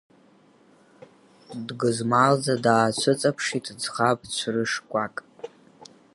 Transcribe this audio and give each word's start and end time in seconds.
Дгызмалӡа 1.67 2.55
даацәыҵаԥшит 2.63 3.65
ӡӷаб 3.81 4.19
ҵәрышкәак. 4.35 5.15